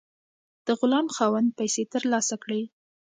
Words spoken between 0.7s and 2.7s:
غلام خاوند پیسې ترلاسه کړې.